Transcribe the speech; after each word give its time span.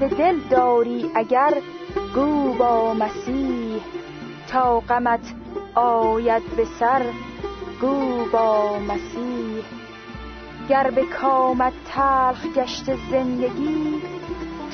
درد 0.00 0.16
دل 0.16 0.40
داری 0.50 1.10
اگر 1.14 1.54
گو 2.14 2.54
با 2.54 2.94
مسیح 2.94 3.82
تا 4.48 4.80
غمت 4.80 5.34
آید 5.74 6.42
به 6.56 6.64
سر. 6.64 7.02
گو 7.80 8.24
با 8.32 8.78
مسیح 8.78 9.64
گر 10.68 10.90
به 10.90 11.04
کامت 11.04 11.72
تلخ 11.86 12.46
گشت 12.56 12.94
زندگی 13.10 14.02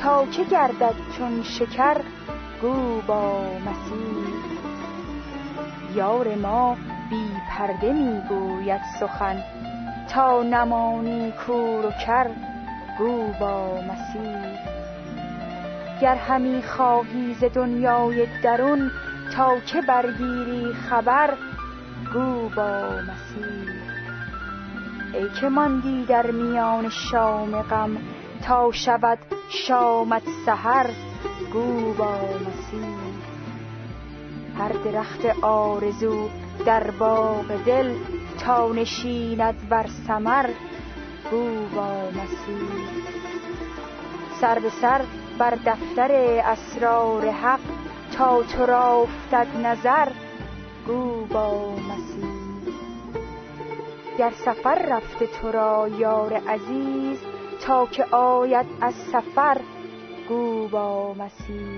تا 0.02 0.26
چه 0.26 0.44
گردد 0.44 0.94
چون 1.18 1.42
شکر؟ 1.42 2.00
گو 2.62 3.00
با 3.06 3.42
مسیح. 3.66 4.34
یار 5.94 6.34
ما 6.34 6.76
بی 7.10 7.30
پرده 7.50 7.92
می 7.92 8.20
گوید 8.28 8.80
سخن 9.00 9.42
تا 10.10 10.42
نمانی 10.42 11.32
کور 11.46 11.86
و 11.86 11.90
کر. 11.90 12.30
گو 12.98 13.26
با 13.40 13.80
مسیح. 13.80 14.81
گر 16.02 16.14
همی 16.14 16.62
خواهی 16.62 17.34
ز 17.34 17.44
دنیای 17.44 18.26
درون 18.42 18.90
تا 19.36 19.60
که 19.60 19.82
برگیری 19.82 20.72
خبر 20.72 21.34
گو 22.12 22.48
با 22.56 22.88
مسیح 23.08 23.68
ای 25.14 25.28
که 25.40 25.48
ماندی 25.48 26.04
در 26.04 26.30
میان 26.30 26.88
شام 26.88 27.62
غم 27.62 27.96
تا 28.44 28.72
شود 28.72 29.18
شامت 29.48 30.22
سحر 30.46 30.90
گو 31.52 31.94
با 31.94 32.14
مسیح 32.14 32.96
هر 34.58 34.72
درخت 34.72 35.24
آرزو 35.42 36.28
در 36.66 36.90
باغ 36.90 37.64
دل 37.66 37.94
تا 38.44 38.72
نشیند 38.72 39.68
بر 39.68 39.86
سمر 40.06 40.50
گو 41.30 41.66
با 41.76 42.10
مسیح 42.10 42.68
سر 44.40 44.58
به 44.58 44.70
سر 44.70 45.00
بر 45.38 45.58
دفتر 45.66 46.12
اسرار 46.44 47.28
حق 47.28 47.60
تا 48.16 48.42
تو 48.42 48.66
را 48.66 49.02
افتد 49.02 49.46
نظر 49.64 50.08
گو 50.86 51.24
با 51.24 51.74
مسیح. 51.74 52.32
گر 54.18 54.30
سفر 54.30 54.74
رفته 54.74 55.26
تو 55.26 55.52
را 55.52 55.88
یار 55.98 56.32
عزیز 56.32 57.18
تا 57.66 57.86
که 57.86 58.04
آید 58.04 58.66
از 58.80 58.94
سفر 58.94 59.60
گو 60.28 60.68
با 60.68 61.14
مسیح. 61.14 61.68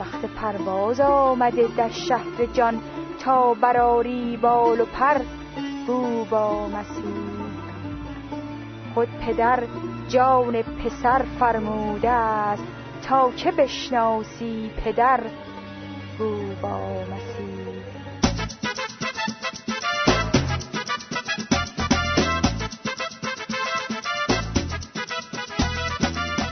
وقت 0.00 0.24
پرواز 0.24 1.00
آمده 1.00 1.68
در 1.76 1.88
شهر 1.88 2.46
جان 2.52 2.80
تا 3.24 3.54
براری 3.54 4.36
بال 4.36 4.80
و 4.80 4.84
پر 4.84 5.20
گو 5.86 6.24
با 6.24 6.68
مسیح. 6.68 7.30
خود 8.94 9.08
پدر 9.26 9.64
جان 10.10 10.62
پسر 10.62 11.24
فرموده 11.40 12.10
است 12.10 12.62
تا 13.02 13.32
که 13.36 13.50
بشناسی 13.50 14.70
پدر 14.84 15.20
گو 16.18 16.54
با 16.62 16.78
مسیح 17.02 17.60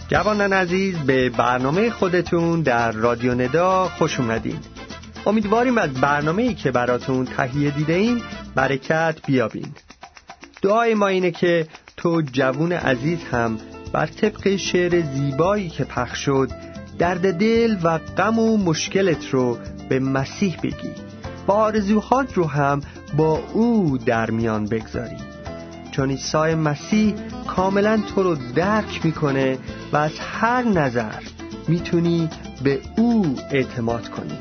جوانان 0.09 0.53
عزیز 0.53 0.98
به 0.98 1.31
برنامه 1.31 1.91
خودتون 1.91 2.62
در 2.62 2.93
رادیو 2.93 3.34
ندا 3.34 3.88
خوش 3.88 4.21
اومدین. 4.21 4.59
امیدواریم 5.27 5.78
از 5.78 5.94
برنامه 5.94 6.43
ای 6.43 6.54
که 6.54 6.71
براتون 6.71 7.25
تهیه 7.25 7.71
دیده 7.71 7.93
این 7.93 8.22
برکت 8.54 9.16
بیابین. 9.27 9.72
دعای 10.62 10.94
ما 10.94 11.06
اینه 11.06 11.31
که 11.31 11.66
تو 11.98 12.22
جوون 12.32 12.72
عزیز 12.72 13.19
هم 13.25 13.59
بر 13.92 14.06
طبق 14.06 14.56
شعر 14.56 15.03
زیبایی 15.14 15.69
که 15.69 15.84
پخش 15.84 16.19
شد 16.19 16.50
درد 16.98 17.38
دل 17.38 17.76
و 17.82 17.98
غم 17.98 18.38
و 18.38 18.56
مشکلت 18.56 19.31
رو 19.31 19.59
به 19.88 19.98
مسیح 19.98 20.56
بگی. 20.62 20.92
و 21.48 21.53
آرزوهات 21.53 22.34
رو 22.34 22.47
هم 22.47 22.81
با 23.16 23.41
او 23.53 23.98
در 24.06 24.31
میان 24.31 24.64
بگذاری. 24.64 25.16
چون 25.91 26.10
عیسی 26.10 26.54
مسیح 26.54 27.14
کاملا 27.47 28.03
تو 28.15 28.22
رو 28.22 28.36
درک 28.54 29.00
می‌کنه 29.04 29.59
و 29.92 29.97
از 29.97 30.19
هر 30.19 30.62
نظر 30.62 31.22
می‌تونی 31.69 32.28
به 32.65 32.80
او 32.97 33.36
اعتماد 33.50 34.09
کنی. 34.09 34.38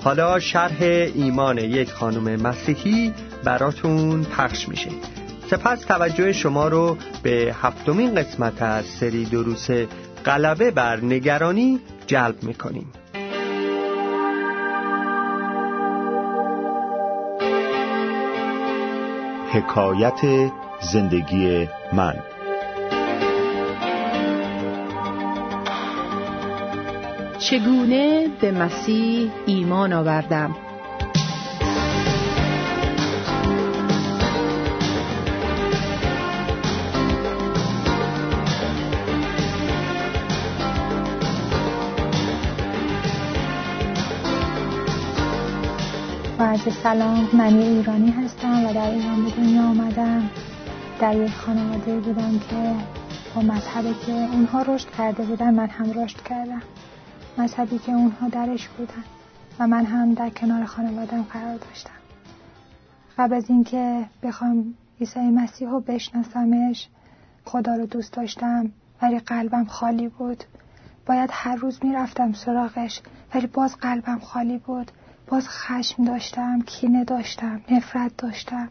حالا 0.00 0.40
شرح 0.40 0.76
ایمان 1.14 1.58
یک 1.58 1.92
خانم 1.92 2.42
مسیحی 2.42 3.12
براتون 3.44 4.24
پخش 4.24 4.68
میشه. 4.68 4.90
سپس 5.50 5.80
توجه 5.80 6.32
شما 6.32 6.68
رو 6.68 6.96
به 7.22 7.54
هفتمین 7.62 8.14
قسمت 8.14 8.62
از 8.62 8.84
سری 8.84 9.24
دروس 9.24 9.68
غلبه 10.24 10.70
بر 10.70 10.96
نگرانی 10.96 11.80
جلب 12.06 12.42
می‌کنیم. 12.42 12.92
حکایت 19.52 20.50
زندگی 20.80 21.68
من. 21.92 22.14
چگونه 27.38 28.28
به 28.40 28.52
مسیح 28.52 29.30
ایمان 29.46 29.92
آوردم؟ 29.92 30.65
عرض 46.40 46.68
سلام 46.82 47.28
من 47.32 47.58
ایرانی 47.58 48.10
هستم 48.10 48.64
و 48.64 48.72
در 48.72 48.90
ایران 48.90 49.24
به 49.24 49.30
دنیا 49.30 49.62
آمدم. 49.62 50.30
در 51.00 51.16
یک 51.16 51.30
خانواده 51.30 52.00
بودم 52.00 52.38
که 52.38 52.74
با 53.34 53.42
مذهبی 53.42 53.94
که 54.06 54.12
اونها 54.12 54.62
رشد 54.62 54.90
کرده 54.98 55.22
بودن 55.22 55.54
من 55.54 55.68
هم 55.68 56.02
رشد 56.02 56.22
کردم. 56.22 56.62
مذهبی 57.38 57.78
که 57.78 57.92
اونها 57.92 58.28
درش 58.28 58.68
بودن 58.68 59.04
و 59.58 59.66
من 59.66 59.84
هم 59.84 60.14
در 60.14 60.30
کنار 60.30 60.64
خانوادم 60.64 61.22
قرار 61.22 61.56
داشتم. 61.56 61.90
قبل 63.18 63.34
از 63.34 63.50
اینکه 63.50 64.04
بخوام 64.22 64.74
عیسی 65.00 65.20
مسیح 65.20 65.68
رو 65.68 65.80
بشناسمش 65.80 66.88
خدا 67.44 67.74
رو 67.74 67.86
دوست 67.86 68.12
داشتم 68.12 68.72
ولی 69.02 69.18
قلبم 69.18 69.64
خالی 69.64 70.08
بود. 70.08 70.44
باید 71.06 71.30
هر 71.32 71.56
روز 71.56 71.78
می‌رفتم 71.82 72.32
سراغش 72.32 73.00
ولی 73.34 73.46
باز 73.46 73.76
قلبم 73.76 74.18
خالی 74.18 74.58
بود. 74.58 74.90
باز 75.28 75.48
خشم 75.48 76.04
داشتم 76.04 76.60
کینه 76.60 77.04
داشتم 77.04 77.60
نفرت 77.70 78.16
داشتم. 78.16 78.68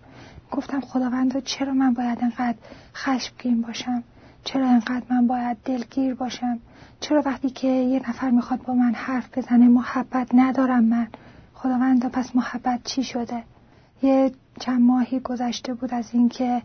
گفتم 0.51 0.81
خداوند 0.81 1.43
چرا 1.43 1.73
من 1.73 1.93
باید 1.93 2.19
انقدر 2.21 2.57
خشمگین 2.95 3.61
باشم؟ 3.61 4.03
چرا 4.43 4.67
انقدر 4.67 5.03
من 5.09 5.27
باید 5.27 5.57
دلگیر 5.65 6.15
باشم؟ 6.15 6.59
چرا 6.99 7.21
وقتی 7.25 7.49
که 7.49 7.67
یه 7.67 8.09
نفر 8.09 8.29
می‌خواد 8.29 8.61
با 8.61 8.73
من 8.73 8.93
حرف 8.93 9.37
بزنه 9.37 9.67
محبت 9.67 10.27
ندارم 10.33 10.83
من؟ 10.83 11.07
خداوند 11.53 12.11
پس 12.11 12.35
محبت 12.35 12.83
چی 12.83 13.03
شده؟ 13.03 13.43
یه 14.01 14.31
چند 14.59 14.81
ماهی 14.81 15.19
گذشته 15.19 15.73
بود 15.73 15.93
از 15.93 16.09
اینکه 16.13 16.61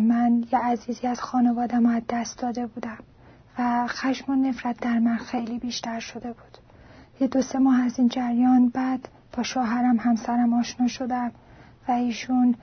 من 0.00 0.44
یه 0.52 0.58
عزیزی 0.58 1.06
از 1.06 1.20
خانوادم 1.20 1.86
از 1.86 2.02
دست 2.08 2.38
داده 2.38 2.66
بودم 2.66 2.98
و 3.58 3.86
خشم 3.86 4.32
و 4.32 4.36
نفرت 4.36 4.80
در 4.80 4.98
من 4.98 5.16
خیلی 5.16 5.58
بیشتر 5.58 6.00
شده 6.00 6.28
بود. 6.28 6.65
یه 7.20 7.26
دو 7.26 7.42
سه 7.42 7.58
ماه 7.58 7.82
از 7.82 7.98
این 7.98 8.08
جریان 8.08 8.68
بعد 8.68 9.08
با 9.36 9.42
شوهرم 9.42 9.98
همسرم 9.98 10.52
آشنا 10.52 10.88
شدم 10.88 11.32
و 11.88 11.92
ایشون 11.92 12.54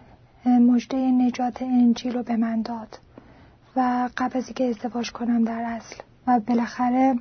مجده 0.45 0.97
نجات 0.97 1.61
انجیل 1.61 2.13
رو 2.13 2.23
به 2.23 2.37
من 2.37 2.61
داد 2.61 2.99
و 3.75 4.09
قبل 4.17 4.37
از 4.37 4.45
اینکه 4.45 4.69
ازدواج 4.69 5.11
کنم 5.11 5.43
در 5.43 5.63
اصل. 5.63 5.95
و 6.27 6.39
بالاخره 6.39 7.15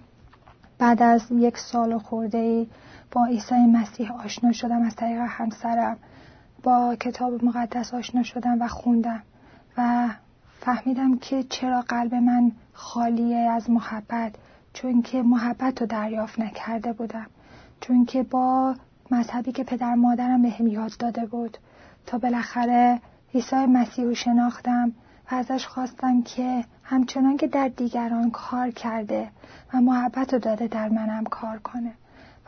بعد 0.78 1.02
از 1.02 1.22
یک 1.30 1.58
سال 1.58 1.98
خورده 1.98 2.38
ای 2.38 2.66
با 3.12 3.26
عیسی 3.26 3.54
مسیح 3.54 4.12
آشنا 4.12 4.52
شدم 4.52 4.82
از 4.82 4.96
طریق 4.96 5.20
همسرم. 5.28 5.96
با 6.62 6.96
کتاب 7.00 7.44
مقدس 7.44 7.94
آشنا 7.94 8.22
شدم 8.22 8.62
و 8.62 8.68
خوندم 8.68 9.22
و 9.78 10.08
فهمیدم 10.60 11.18
که 11.18 11.42
چرا 11.42 11.80
قلب 11.80 12.14
من 12.14 12.52
خالیه 12.72 13.36
از 13.36 13.70
محبت. 13.70 14.34
چون 14.72 15.02
که 15.02 15.22
محبت 15.22 15.80
رو 15.80 15.86
دریافت 15.86 16.40
نکرده 16.40 16.92
بودم. 16.92 17.26
چون 17.80 18.04
که 18.04 18.22
با 18.22 18.74
مذهبی 19.10 19.52
که 19.52 19.64
پدر 19.64 19.94
مادرم 19.94 20.42
بهم 20.42 20.66
یاد 20.66 20.92
داده 20.98 21.26
بود. 21.26 21.58
تا 22.06 22.18
بالاخره 22.18 23.00
عیسی 23.34 23.66
مسیح 23.66 24.04
رو 24.04 24.14
شناختم 24.14 24.92
و 25.30 25.34
ازش 25.34 25.66
خواستم 25.66 26.22
که 26.22 26.64
همچنان 26.82 27.36
که 27.36 27.46
در 27.46 27.68
دیگران 27.68 28.30
کار 28.30 28.70
کرده 28.70 29.28
و 29.74 29.80
محبت 29.80 30.32
رو 30.32 30.38
داده 30.38 30.66
در 30.66 30.88
منم 30.88 31.24
کار 31.24 31.58
کنه. 31.58 31.92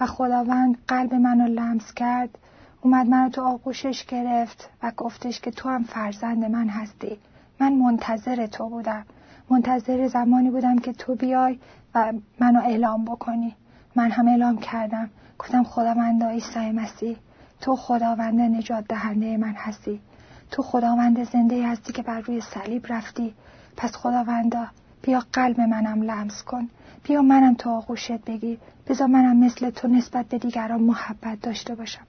و 0.01 0.07
خداوند 0.07 0.79
قلب 0.89 1.15
منو 1.15 1.47
لمس 1.47 1.95
کرد. 1.95 2.39
اومد 2.81 3.07
منو 3.07 3.29
تو 3.29 3.43
آغوشش 3.43 4.05
گرفت 4.05 4.71
و 4.83 4.93
گفتش 4.97 5.41
که 5.41 5.51
تو 5.51 5.69
هم 5.69 5.85
فرزند 5.85 6.45
من 6.45 6.69
هستی. 6.69 7.19
من 7.61 7.73
منتظر 7.73 8.47
تو 8.47 8.69
بودم. 8.69 9.07
منتظر 9.51 10.09
زمانی 10.09 10.51
بودم 10.51 10.79
که 10.79 10.93
تو 10.93 11.15
بیای 11.15 11.59
و 11.95 12.13
منو 12.41 12.61
اعلام 12.61 13.05
بکنی. 13.05 13.55
من 13.97 14.11
هم 14.11 14.29
اعلام 14.29 14.59
کردم. 14.59 15.11
گفتم 15.39 15.65
خداوند 15.65 16.25
عیسی 16.25 16.73
مسیح 16.73 17.17
تو 17.61 17.77
خداوند 17.77 18.41
نجات 18.41 18.85
دهنده 18.89 19.37
من 19.37 19.55
هستی. 19.57 20.01
تو 20.51 20.63
خداوند 20.63 21.25
زنده 21.25 21.67
هستی 21.67 21.93
که 21.93 22.03
بر 22.03 22.21
روی 22.21 22.41
صلیب 22.41 22.87
رفتی. 22.89 23.35
پس 23.77 23.93
خداوندا 23.97 24.67
بیا 25.03 25.23
قلب 25.33 25.61
منم 25.61 26.03
لمس 26.03 26.43
کن. 26.43 26.69
بیا 27.05 27.23
منم 27.23 27.55
تو 27.55 27.71
آغوشت 27.71 28.25
بگیر 28.25 28.59
بذار 28.87 29.09
منم 29.09 29.37
مثل 29.37 29.71
تو 29.71 29.89
نسبت 29.89 30.29
به 30.29 30.39
دیگران 30.39 30.81
محبت 30.83 31.41
داشته 31.41 31.75
باشم. 31.75 32.03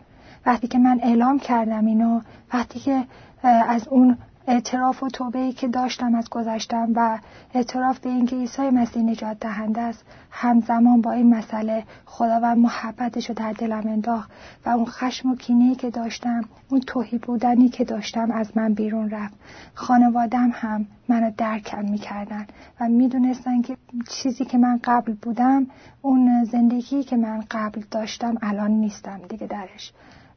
وقتی 0.45 0.67
که 0.67 0.77
من 0.77 0.99
اعلام 1.03 1.39
کردم 1.39 1.85
اینو 1.85 2.21
وقتی 2.53 2.79
که 2.79 3.03
از 3.43 3.87
اون 3.87 4.17
اعتراف 4.47 5.03
و 5.03 5.09
توبه 5.09 5.51
که 5.51 5.67
داشتم 5.67 6.15
از 6.15 6.29
گذشتم 6.29 6.91
و 6.95 7.19
اعتراف 7.53 7.99
به 7.99 8.09
اینکه 8.09 8.35
عیسی 8.35 8.69
مسیح 8.69 9.03
نجات 9.03 9.39
دهنده 9.39 9.81
است 9.81 10.05
همزمان 10.31 11.01
با 11.01 11.11
این 11.11 11.35
مسئله 11.35 11.83
خداوند 12.05 12.57
محبتش 12.57 13.29
رو 13.29 13.35
در 13.35 13.53
دلم 13.53 13.87
انداخت 13.87 14.31
و 14.65 14.69
اون 14.69 14.85
خشم 14.85 15.29
و 15.29 15.35
کینه 15.35 15.75
که 15.75 15.89
داشتم 15.89 16.41
اون 16.69 16.81
توهی 16.81 17.17
بودنی 17.17 17.69
که 17.69 17.83
داشتم 17.83 18.31
از 18.31 18.57
من 18.57 18.73
بیرون 18.73 19.09
رفت. 19.09 19.33
خانوادم 19.73 20.49
هم 20.53 20.85
منو 21.09 21.31
درکم 21.37 21.85
می‌کردن 21.85 22.47
و 22.79 22.89
می‌دونستن 22.89 23.61
که 23.61 23.77
چیزی 24.09 24.45
که 24.45 24.57
من 24.57 24.79
قبل 24.83 25.13
بودم 25.13 25.67
اون 26.01 26.43
زندگی 26.43 27.03
که 27.03 27.17
من 27.17 27.43
قبل 27.51 27.81
داشتم 27.91 28.37
الان 28.41 28.71
نیستم 28.71 29.21
دیگه 29.29 29.47
درش. 29.47 29.91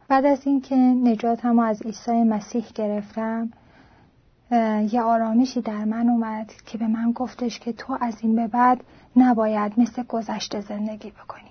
بعد 0.09 0.27
از 0.27 0.47
اینکه 0.47 0.75
نجاتم 0.77 1.59
از 1.59 1.83
عیسی 1.83 2.23
مسیح 2.23 2.65
گرفتم 2.75 3.51
یه 4.93 5.03
آرامشی 5.03 5.61
در 5.61 5.85
من 5.85 6.09
اومد 6.09 6.53
که 6.67 6.79
به 6.79 6.87
من 6.87 7.13
گفتش 7.13 7.59
که 7.59 7.73
تو 7.73 7.99
از 8.01 8.15
این 8.21 8.37
به 8.37 8.47
بعد 8.47 8.85
نباید 9.17 9.81
مثل 9.81 10.03
گذشته 10.03 10.61
زندگی 10.61 11.11
بکنی. 11.11 11.49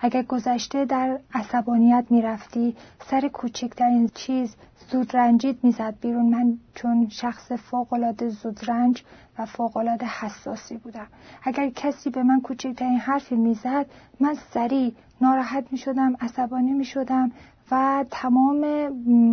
اگر 0.00 0.22
گذشته 0.22 0.84
در 0.84 1.18
عصبانیت 1.34 2.04
می‌رفتی 2.10 2.76
سر 3.10 3.28
کوچکترین 3.28 4.10
چیز 4.14 4.56
زود 4.90 5.16
رنجید 5.16 5.58
می‌زد 5.62 5.94
بیرون. 6.00 6.26
من 6.26 6.58
چون 6.74 7.08
شخص 7.08 7.52
فوقالعاده 7.52 8.28
زود 8.28 8.70
رنج 8.70 9.04
و 9.38 9.46
فوقالعاده 9.46 10.06
حساسی 10.06 10.76
بودم. 10.76 11.06
اگر 11.42 11.70
کسی 11.70 12.10
به 12.10 12.22
من 12.22 12.40
کوچکترین 12.40 12.98
حرفی 12.98 13.36
می‌زد 13.36 13.86
من 14.20 14.34
سریع 14.54 14.92
ناراحت 15.20 15.64
می‌شدم 15.70 16.16
عصبانی 16.20 16.72
می‌شدم 16.72 17.32
و 17.70 18.04
تمام 18.10 18.64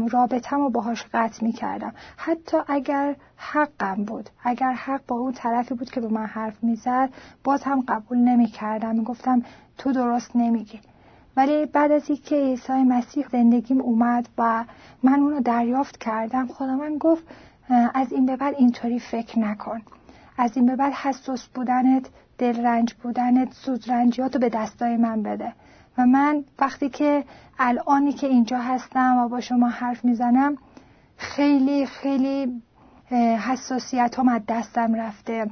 رابطم 0.10 0.57
رو 0.57 0.69
باهاش 0.69 1.06
قطع 1.13 1.45
می 1.45 1.51
کردم 1.51 1.94
حتی 2.18 2.57
اگر 2.68 3.16
حقم 3.38 4.04
بود 4.04 4.30
اگر 4.44 4.72
حق 4.72 5.01
با 5.07 5.16
اون 5.16 5.34
طرفی 5.34 5.74
بود 5.74 5.92
که 5.92 6.01
به 6.01 6.07
من 6.07 6.25
حرف 6.25 6.63
می‌زد 6.63 7.10
باز 7.44 7.63
هم 7.63 7.84
قبول 7.88 8.18
نمی 8.18 8.48
کردم 8.48 8.95
می 8.95 9.04
گفتم 9.04 9.42
تو 9.78 9.92
درست 9.92 10.36
نمیگی. 10.36 10.80
ولی 11.38 11.66
بعد 11.66 11.92
از 11.92 12.10
اینکه 12.10 12.36
عیسی 12.36 12.84
مسیح 12.84 13.28
زندگیم 13.31 13.81
اومد 13.81 14.30
و 14.38 14.66
من 15.04 15.19
اونو 15.19 15.40
دریافت 15.40 15.98
کردم 15.98 16.48
خدا 16.48 16.75
من 16.75 16.98
گفت 16.98 17.24
از 17.94 18.12
این 18.12 18.25
به 18.25 18.36
بعد 18.36 18.56
اینطوری 18.57 19.00
فکر 19.00 19.40
نکن. 19.40 19.81
از 20.38 20.57
این 20.57 20.66
به 20.66 20.75
بعد 20.75 20.94
حساس 20.94 21.48
بودنت 21.48 22.10
دلرنج 22.38 22.94
بودنت 22.94 23.54
سودرنجیات 23.54 24.33
رو 24.36 24.42
به 24.42 24.50
دستای 24.50 24.98
من 24.98 25.24
بده. 25.24 25.54
و 25.98 26.06
من 26.06 26.44
وقتی 26.60 26.90
که 26.90 27.24
الانی 27.60 28.14
که 28.14 28.28
اینجا 28.28 28.58
هستم 28.58 29.18
و 29.18 29.28
با 29.28 29.42
شما 29.42 29.68
حرف 29.70 30.06
می‌زنم 30.06 30.58
خیلی 31.18 31.86
خیلی 31.86 32.62
حساسیت 33.40 34.20
هم 34.20 34.28
از 34.28 34.42
دستم 34.48 34.96
رفته. 34.96 35.50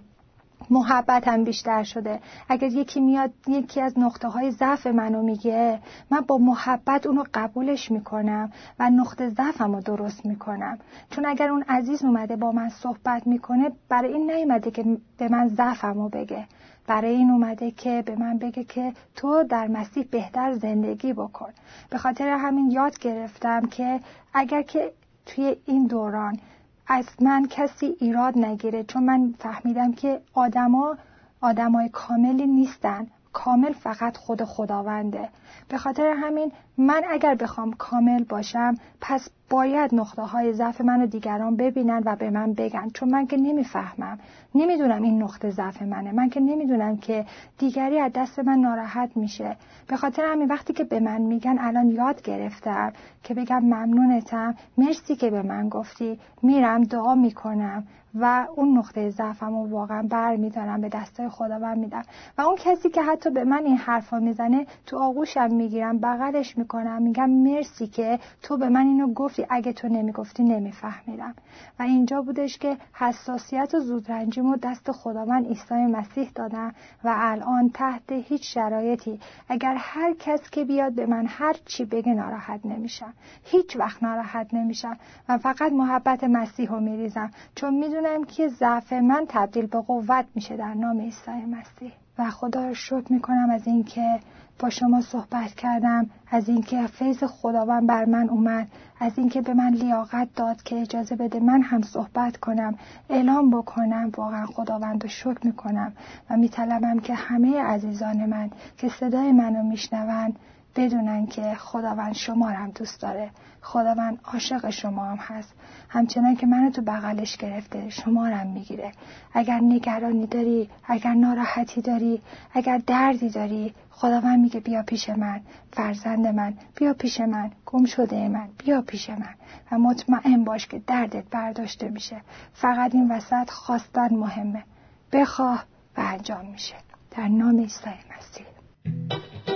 محبتم 0.69 1.43
بیشتر 1.43 1.83
شده. 1.83 2.19
اگر 2.49 2.67
یکی 2.67 2.99
میاد 2.99 3.31
یکی 3.47 3.81
از 3.81 3.99
نقطه 3.99 4.27
های 4.27 4.51
ضعف 4.51 4.87
منو 4.87 5.21
میگه 5.21 5.79
من 6.11 6.21
با 6.21 6.37
محبت 6.37 7.05
اونو 7.05 7.23
قبولش 7.33 7.91
می‌کنم 7.91 8.51
و 8.79 8.89
نقطه 8.89 9.29
ضعفم 9.29 9.75
رو 9.75 9.81
درست 9.81 10.25
می‌کنم. 10.25 10.77
چون 11.09 11.25
اگر 11.25 11.49
اون 11.49 11.63
عزیز 11.69 12.03
اومده 12.03 12.35
با 12.35 12.51
من 12.51 12.69
صحبت 12.69 13.27
می‌کنه 13.27 13.71
برای 13.89 14.13
این 14.13 14.31
نیومده 14.31 14.71
که 14.71 14.97
به 15.17 15.27
من 15.27 15.47
ضعفم 15.47 15.93
رو 15.93 16.09
بگه. 16.09 16.47
برای 16.87 17.15
این 17.15 17.29
اومده 17.29 17.71
که 17.71 18.03
به 18.05 18.15
من 18.15 18.37
بگه 18.37 18.63
که 18.63 18.93
تو 19.15 19.43
در 19.43 19.67
مسیح 19.67 20.07
بهتر 20.11 20.53
زندگی 20.53 21.13
بکن. 21.13 21.49
به 21.89 21.97
خاطر 21.97 22.27
همین 22.27 22.71
یاد 22.71 22.99
گرفتم 22.99 23.65
که 23.65 23.99
اگر 24.33 24.61
که 24.61 24.91
توی 25.25 25.55
این 25.65 25.87
دوران 25.87 26.39
از 26.87 27.05
من 27.21 27.47
کسی 27.49 27.95
ایراد 27.99 28.37
نگیره 28.37 28.83
چون 28.83 29.03
من 29.03 29.33
فهمیدم 29.39 29.93
که 29.93 30.21
آدما 30.33 30.97
آدمای 31.41 31.89
کاملی 31.89 32.47
نیستن. 32.47 33.07
کامل 33.33 33.73
فقط 33.73 34.17
خود 34.17 34.43
خداونده. 34.43 35.29
به 35.69 35.77
خاطر 35.77 36.15
همین 36.17 36.51
من 36.77 37.01
اگر 37.09 37.35
بخوام 37.35 37.73
کامل 37.73 38.23
باشم 38.23 38.75
پس 39.01 39.29
باید 39.49 39.95
نقطه 39.95 40.21
های 40.21 40.53
ضعف 40.53 40.81
منو 40.81 41.05
دیگران 41.05 41.55
ببینن 41.55 42.03
و 42.05 42.15
به 42.15 42.29
من 42.29 42.53
بگن. 42.53 42.89
چون 42.93 43.09
من 43.09 43.27
که 43.27 43.37
نمی‌فهمم. 43.37 44.19
نمی‌دونم 44.55 45.01
این 45.01 45.23
نقطه 45.23 45.51
ضعف 45.51 45.81
منه. 45.81 46.11
من 46.11 46.29
که 46.29 46.39
نمی‌دونم 46.39 46.97
که 46.97 47.25
دیگری 47.57 47.99
از 47.99 48.11
دست 48.15 48.39
من 48.39 48.59
ناراحت 48.59 49.17
میشه. 49.17 49.55
به 49.87 49.97
خاطر 49.97 50.25
همین 50.25 50.47
وقتی 50.47 50.73
که 50.73 50.83
به 50.83 50.99
من 50.99 51.21
میگن 51.21 51.57
الان 51.59 51.89
یاد 51.89 52.21
گرفتم 52.21 52.93
که 53.23 53.33
بگم 53.33 53.59
ممنونتم. 53.59 54.55
مرسی 54.77 55.15
که 55.15 55.29
به 55.29 55.41
من 55.41 55.69
گفتی. 55.69 56.19
میرم 56.43 56.83
دعا 56.83 57.15
می‌کنم 57.15 57.83
و 58.19 58.47
اون 58.55 58.77
نقطه 58.77 59.09
ضعفم 59.09 59.55
رو 59.55 59.69
واقعا 59.69 60.07
بر 60.09 60.35
میدارم 60.35 60.81
به 60.81 60.89
دستای 60.89 61.29
خداوند 61.29 61.77
میدم. 61.77 62.03
و 62.37 62.41
اون 62.41 62.55
کسی 62.55 62.89
که 62.89 63.01
حتی 63.01 63.29
به 63.29 63.43
من 63.43 63.65
این 63.65 63.77
حرفا 63.77 64.19
می‌زنه 64.19 64.65
تو 64.85 64.97
آغوشم 64.97 65.53
می‌گیرم 65.53 65.97
بغلش 65.97 66.57
می‌کنم. 66.65 67.01
میگم 67.01 67.29
مرسی 67.29 67.87
که 67.87 68.19
تو 68.41 68.57
به 68.57 68.69
من 68.69 68.87
اینو 68.87 69.13
گفتی. 69.13 69.45
اگه 69.49 69.73
تو 69.73 69.87
نمی‌گفتی 69.87 70.43
نمیفهمیدم. 70.43 71.33
و 71.79 71.83
اینجا 71.83 72.21
بودش 72.21 72.57
که 72.57 72.77
حساسیت 72.93 73.75
و 73.75 73.79
زودرنجیمو 73.79 74.55
دست 74.57 74.91
خداوند 74.91 75.47
عیسی 75.47 75.73
مسیح 75.73 76.31
دادم 76.35 76.75
و 77.03 77.15
الان 77.17 77.69
تحت 77.69 78.11
هیچ 78.11 78.53
شرایطی 78.53 79.19
اگر 79.49 79.75
هر 79.77 80.13
کس 80.13 80.49
که 80.49 80.65
بیاد 80.65 80.93
به 80.93 81.05
من 81.05 81.25
هر 81.27 81.55
چی 81.65 81.85
بگه 81.85 82.13
ناراحت 82.13 82.65
نمیشم. 82.65 83.13
هیچ 83.43 83.75
وقت 83.77 84.03
ناراحت 84.03 84.53
نمیشم. 84.53 84.97
و 85.29 85.37
فقط 85.37 85.71
محبت 85.71 86.23
مسیح 86.23 86.69
رو 86.69 86.79
میریزم. 86.79 87.31
چون 87.55 87.73
می‌دونم 87.73 88.23
که 88.23 88.47
ضعف 88.47 88.93
من 88.93 89.25
تبدیل 89.29 89.65
به 89.65 89.81
قوت 89.81 90.25
میشه 90.35 90.57
در 90.57 90.73
نام 90.73 91.01
عیسی 91.01 91.31
مسیح. 91.31 91.91
و 92.17 92.29
خدا 92.29 92.67
رو 92.67 92.73
شکر 92.73 93.13
می‌کنم 93.13 93.49
از 93.49 93.67
اینکه 93.67 94.19
با 94.59 94.69
شما 94.69 95.01
صحبت 95.01 95.53
کردم 95.53 96.09
از 96.27 96.49
اینکه 96.49 96.87
فیض 96.87 97.23
خداوند 97.23 97.87
بر 97.87 98.05
من 98.05 98.29
اومد 98.29 98.67
از 98.99 99.11
اینکه 99.17 99.41
به 99.41 99.53
من 99.53 99.69
لیاقت 99.69 100.27
داد 100.35 100.63
که 100.63 100.81
اجازه 100.81 101.15
بده 101.15 101.39
من 101.39 101.61
هم 101.61 101.81
صحبت 101.81 102.37
کنم 102.37 102.75
اعلام 103.09 103.49
بکنم. 103.49 104.11
واقعا 104.17 104.45
خداوند 104.45 105.03
رو 105.03 105.09
شکر 105.09 105.39
می‌کنم 105.43 105.93
و 106.29 106.37
میطلبم 106.37 106.99
که 106.99 107.13
همه 107.13 107.61
عزیزان 107.61 108.25
من 108.25 108.49
که 108.77 108.89
صدای 108.89 109.31
منو 109.31 109.63
میشنوند 109.63 110.39
بدونن 110.75 111.25
که 111.27 111.55
خداوند 111.55 112.13
شما 112.13 112.49
هم 112.49 112.71
دوست 112.71 113.01
داره. 113.01 113.29
خداوند 113.61 114.19
عاشق 114.23 114.69
شما 114.69 115.05
هم 115.05 115.17
هست. 115.17 115.53
همچنان 115.89 116.35
که 116.35 116.47
منو 116.47 116.69
تو 116.69 116.81
بغلش 116.81 117.37
گرفته 117.37 117.89
شما 117.89 118.25
هم 118.25 118.47
می‌گیره. 118.47 118.91
اگر 119.33 119.59
نگرانی 119.59 120.27
داری 120.27 120.69
اگر 120.87 121.13
ناراحتی 121.13 121.81
داری 121.81 122.21
اگر 122.53 122.81
دردی 122.87 123.29
داری 123.29 123.73
خداوند 123.91 124.39
میگه 124.39 124.59
بیا 124.59 124.83
پیش 124.83 125.09
من. 125.09 125.41
فرزند 125.73 126.27
من 126.27 126.53
بیا 126.75 126.93
پیش 126.93 127.21
من. 127.21 127.51
گم 127.65 127.85
شده 127.85 128.27
من 128.27 128.47
بیا 128.57 128.81
پیش 128.81 129.09
من. 129.09 129.35
و 129.71 129.77
مطمئن 129.79 130.43
باش 130.43 130.67
که 130.67 130.79
دردت 130.87 131.23
برداشته 131.31 131.89
میشه. 131.89 132.21
فقط 132.53 132.95
این 132.95 133.11
وسط 133.11 133.49
خواستن 133.49 134.15
مهمه. 134.15 134.63
بخواه 135.11 135.65
و 135.97 136.01
انجام 136.01 136.45
میشه. 136.45 136.75
در 137.11 137.27
نام 137.27 137.59
عیسی 137.59 137.89
مسیح. 137.89 139.54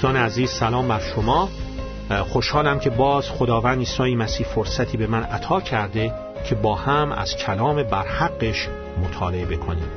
دوستان 0.00 0.16
عزیز 0.16 0.50
سلام 0.50 0.88
بر 0.88 1.00
شما. 1.00 1.48
خوشحالم 2.28 2.78
که 2.78 2.90
باز 2.90 3.30
خداوند 3.30 3.78
عیسی 3.78 4.14
مسیح 4.14 4.46
فرصتی 4.46 4.96
به 4.96 5.06
من 5.06 5.22
عطا 5.22 5.60
کرده 5.60 6.14
که 6.48 6.54
با 6.54 6.74
هم 6.74 7.12
از 7.12 7.36
کلام 7.36 7.82
برحقش 7.82 8.68
مطالعه 9.04 9.44
بکنیم. 9.44 9.88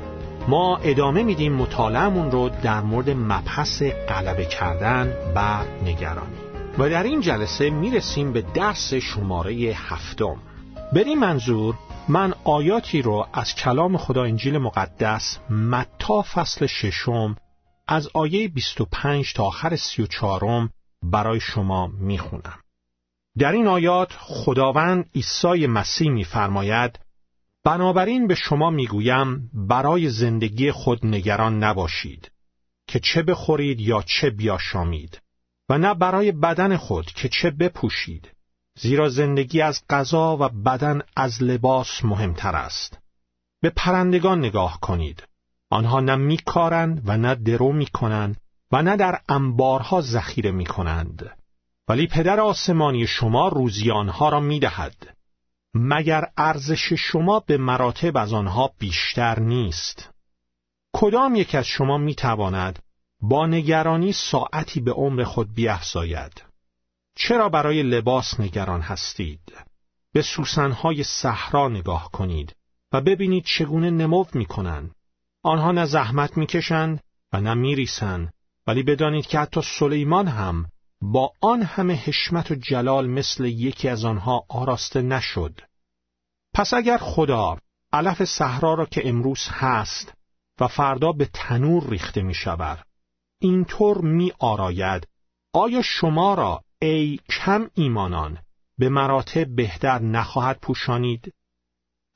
ما 0.47 0.77
ادامه 0.77 1.23
میدیم 1.23 1.53
مطالعهمون 1.53 2.31
رو 2.31 2.49
در 2.49 2.81
مورد 2.81 3.09
مبحث 3.09 3.83
غلبه 3.83 4.45
کردن 4.45 5.13
بر 5.35 5.65
نگرانی. 5.85 6.37
و 6.77 6.89
در 6.89 7.03
این 7.03 7.21
جلسه 7.21 7.69
می‌رسیم 7.69 8.33
به 8.33 8.43
درس 8.53 8.93
شماره 8.93 9.53
هفتم. 9.75 10.35
به 10.93 10.99
این 10.99 11.19
منظور 11.19 11.75
من 12.07 12.33
آیاتی 12.43 13.01
رو 13.01 13.27
از 13.33 13.55
کلام 13.55 13.97
خدا 13.97 14.23
انجیل 14.23 14.57
مقدس 14.57 15.37
متا 15.49 16.21
فصل 16.21 16.65
ششم 16.65 17.35
از 17.87 18.09
آیه 18.13 18.47
25 18.47 19.33
تا 19.33 19.43
آخر 19.43 19.75
34 19.75 20.69
برای 21.03 21.39
شما 21.39 21.87
می‌خونم. 21.87 22.59
در 23.37 23.51
این 23.51 23.67
آیات 23.67 24.13
خداوند 24.13 25.09
عیسی 25.15 25.67
مسیح 25.67 26.09
میفرماید 26.09 26.99
بنابراین 27.63 28.27
به 28.27 28.35
شما 28.35 28.69
می‌گویم 28.69 29.49
برای 29.53 30.09
زندگی 30.09 30.71
خود 30.71 31.05
نگران 31.05 31.63
نباشید 31.63 32.31
که 32.87 32.99
چه 32.99 33.23
بخورید 33.23 33.79
یا 33.79 34.01
چه 34.01 34.29
بیاشامید 34.29 35.21
و 35.69 35.77
نه 35.77 35.93
برای 35.93 36.31
بدن 36.31 36.77
خود 36.77 37.05
که 37.05 37.29
چه 37.29 37.51
بپوشید 37.51 38.31
زیرا 38.79 39.09
زندگی 39.09 39.61
از 39.61 39.83
غذا 39.89 40.37
و 40.39 40.49
بدن 40.49 41.01
از 41.15 41.43
لباس 41.43 42.05
مهمتر 42.05 42.55
است 42.55 42.99
به 43.61 43.69
پرندگان 43.69 44.39
نگاه 44.39 44.79
کنید 44.81 45.23
آنها 45.73 45.99
نه 45.99 46.15
میکارند 46.15 47.01
و 47.05 47.17
نه 47.17 47.35
درو 47.35 47.73
می‌کنند 47.73 48.37
و 48.71 48.81
نه 48.81 48.97
در 48.97 49.19
انبارها 49.29 50.01
ذخیره 50.01 50.51
می‌کنند. 50.51 51.37
ولی 51.87 52.07
پدر 52.07 52.39
آسمانی 52.39 53.07
شما 53.07 53.47
روزی 53.47 53.91
آنها 53.91 54.29
را 54.29 54.39
می‌دهد. 54.39 55.17
مگر 55.73 56.25
ارزش 56.37 56.93
شما 56.93 57.39
به 57.39 57.57
مراتب 57.57 58.17
از 58.17 58.33
آنها 58.33 58.71
بیشتر 58.79 59.39
نیست؟ 59.39 60.09
کدام 60.93 61.35
یک 61.35 61.55
از 61.55 61.65
شما 61.65 61.97
می‌تواند 61.97 62.79
با 63.21 63.47
نگرانی 63.47 64.11
ساعتی 64.11 64.79
به 64.79 64.91
عمر 64.91 65.23
خود 65.23 65.53
بیافزاید 65.53 66.43
چرا 67.15 67.49
برای 67.49 67.83
لباس 67.83 68.39
نگران 68.39 68.81
هستید؟ 68.81 69.53
به 70.13 70.21
سوسنهای 70.21 71.03
صحرا 71.03 71.69
نگاه 71.69 72.11
کنید 72.11 72.55
و 72.91 73.01
ببینید 73.01 73.43
چگونه 73.43 73.89
نمو 73.89 74.25
می‌کنند. 74.33 74.91
آنها 75.43 75.71
نه 75.71 75.85
زحمت 75.85 76.37
می‌کشند 76.37 76.99
و 77.33 77.41
نه 77.41 77.53
میریسند 77.53 78.33
ولی 78.67 78.83
بدانید 78.83 79.25
که 79.25 79.39
حتی 79.39 79.61
سلیمان 79.61 80.27
هم 80.27 80.65
با 81.01 81.33
آن 81.41 81.61
همه 81.61 81.93
حشمت 81.93 82.51
و 82.51 82.55
جلال 82.55 83.07
مثل 83.07 83.45
یکی 83.45 83.89
از 83.89 84.05
آنها 84.05 84.45
آراسته 84.49 85.01
نشد. 85.01 85.59
پس 86.53 86.73
اگر 86.73 86.97
خدا 86.97 87.57
علف 87.93 88.23
صحرا 88.23 88.73
را 88.73 88.85
که 88.85 89.09
امروز 89.09 89.47
هست 89.49 90.13
و 90.59 90.67
فردا 90.67 91.11
به 91.11 91.29
تنور 91.33 91.89
ریخته 91.89 92.21
می 92.21 92.33
شود 92.33 92.85
اینطور 93.39 94.01
می 94.01 94.31
آراید 94.39 95.07
آیا 95.53 95.81
شما 95.81 96.33
را 96.33 96.63
ای 96.81 97.19
کم 97.29 97.69
ایمانان 97.73 98.37
به 98.77 98.89
مراتب 98.89 99.55
بهتر 99.55 99.99
نخواهد 99.99 100.59
پوشانید؟ 100.59 101.33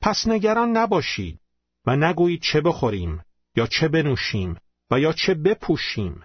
پس 0.00 0.26
نگران 0.26 0.68
نباشید. 0.68 1.40
و 1.88 1.96
نگویید 1.96 2.42
چه 2.42 2.60
بخوریم 2.60 3.22
یا 3.56 3.66
چه 3.66 3.88
بنوشیم 3.88 4.56
و 4.90 5.00
یا 5.00 5.12
چه 5.12 5.34
بپوشیم 5.34 6.22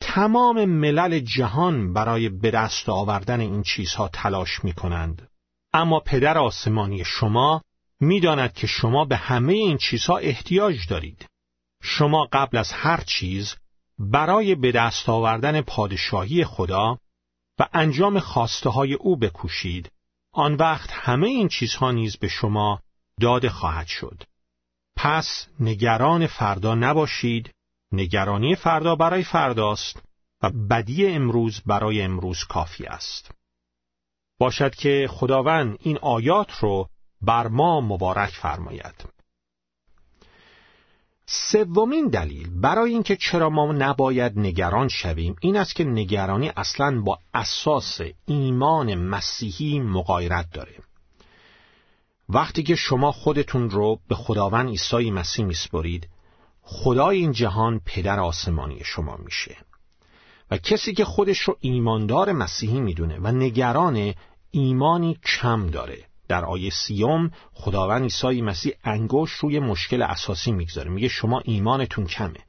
تمام 0.00 0.64
ملل 0.64 1.18
جهان 1.18 1.92
برای 1.92 2.28
به 2.28 2.50
دست 2.50 2.88
آوردن 2.88 3.40
این 3.40 3.62
چیزها 3.62 4.08
تلاش 4.08 4.64
می 4.64 4.72
کنند. 4.72 5.28
اما 5.72 6.00
پدر 6.00 6.38
آسمانی 6.38 7.04
شما 7.04 7.62
می‌داند 8.00 8.52
که 8.52 8.66
شما 8.66 9.04
به 9.04 9.16
همه 9.16 9.52
این 9.52 9.76
چیزها 9.76 10.16
احتیاج 10.16 10.86
دارید. 10.88 11.26
شما 11.82 12.28
قبل 12.32 12.56
از 12.56 12.72
هر 12.72 13.00
چیز 13.06 13.56
برای 13.98 14.54
به 14.54 14.72
دست 14.72 15.08
آوردن 15.08 15.60
پادشاهی 15.60 16.44
خدا 16.44 16.98
و 17.58 17.68
انجام 17.72 18.20
خواسته 18.20 18.70
های 18.70 18.94
او 18.94 19.16
بکوشید 19.16 19.92
آن 20.32 20.54
وقت 20.54 20.90
همه 20.92 21.28
این 21.28 21.48
چیزها 21.48 21.90
نیز 21.90 22.16
به 22.16 22.28
شما 22.28 22.80
داده 23.20 23.50
خواهد 23.50 23.86
شد. 23.86 24.22
پس 25.02 25.46
نگران 25.60 26.26
فردا 26.26 26.74
نباشید. 26.74 27.50
نگرانی 27.92 28.54
فردا 28.54 28.94
برای 28.94 29.24
فرداست 29.24 30.02
و 30.42 30.50
بدی 30.50 31.06
امروز 31.06 31.60
برای 31.66 32.02
امروز 32.02 32.44
کافی 32.44 32.86
است. 32.86 33.30
باشد 34.38 34.74
که 34.74 35.08
خداوند 35.10 35.78
این 35.80 35.98
آیات 35.98 36.52
رو 36.60 36.88
بر 37.22 37.48
ما 37.48 37.80
مبارک 37.80 38.30
فرماید. 38.30 38.94
سومین 41.26 42.08
دلیل 42.08 42.60
برای 42.60 42.90
اینکه 42.92 43.16
چرا 43.16 43.50
ما 43.50 43.72
نباید 43.72 44.38
نگران 44.38 44.88
شویم 44.88 45.36
این 45.40 45.56
است 45.56 45.74
که 45.74 45.84
نگرانی 45.84 46.52
اصلا 46.56 47.00
با 47.00 47.18
اساس 47.34 48.00
ایمان 48.26 48.94
مسیحی 48.94 49.80
مقایرت 49.80 50.46
داره. 50.52 50.74
وقتی 52.28 52.62
که 52.62 52.74
شما 52.74 53.12
خودتون 53.12 53.70
رو 53.70 53.98
به 54.08 54.14
خداوند 54.14 54.68
عیسی 54.68 55.10
مسیح 55.10 55.44
میسپرید 55.44 56.08
خدای 56.62 57.18
این 57.18 57.32
جهان 57.32 57.80
پدر 57.86 58.20
آسمانی 58.20 58.80
شما 58.84 59.16
میشه. 59.16 59.56
و 60.50 60.56
کسی 60.56 60.94
که 60.94 61.04
خودش 61.04 61.38
رو 61.38 61.56
ایماندار 61.60 62.32
مسیحی 62.32 62.80
می‌دونه 62.80 63.18
و 63.18 63.32
نگران 63.32 64.14
ایمانی 64.50 65.18
کم 65.40 65.66
داره. 65.66 65.98
در 66.28 66.44
آیه 66.44 66.70
سیوم 66.70 67.30
خداوند 67.52 68.02
عیسی 68.02 68.42
مسیح 68.42 68.72
انگوش 68.84 69.30
روی 69.30 69.58
مشکل 69.58 70.02
اساسی 70.02 70.52
می‌گذاره. 70.52 70.90
میگه 70.90 71.08
شما 71.08 71.40
ایمانتون 71.44 72.06
کمه. 72.06 72.40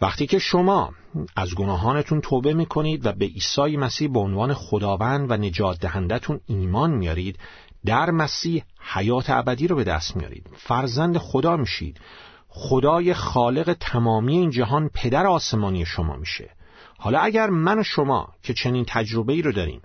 وقتی 0.00 0.26
که 0.26 0.38
شما 0.38 0.94
از 1.36 1.54
گناهانتون 1.54 2.20
توبه 2.20 2.54
می‌کنید 2.54 3.06
و 3.06 3.12
به 3.12 3.24
عیسی 3.24 3.76
مسیح 3.76 4.08
به 4.08 4.18
عنوان 4.18 4.54
خداوند 4.54 5.30
و 5.30 5.36
نجات 5.36 5.80
دهندتون 5.80 6.40
ایمان 6.46 6.90
میارید 6.90 7.38
در 7.86 8.10
مسیح 8.10 8.64
حیات 8.94 9.30
ابدی 9.30 9.68
رو 9.68 9.76
به 9.76 9.84
دست 9.84 10.16
میارید. 10.16 10.46
فرزند 10.56 11.18
خدا 11.18 11.56
میشید. 11.56 12.00
خدای 12.48 13.14
خالق 13.14 13.76
تمامی 13.80 14.36
این 14.36 14.50
جهان 14.50 14.90
پدر 14.94 15.26
آسمانی 15.26 15.86
شما 15.86 16.16
میشه. 16.16 16.50
حالا 16.98 17.18
اگر 17.20 17.50
من 17.50 17.78
و 17.78 17.82
شما 17.82 18.28
که 18.42 18.54
چنین 18.54 18.84
تجربه 18.88 19.32
ای 19.32 19.42
رو 19.42 19.52
داریم 19.52 19.82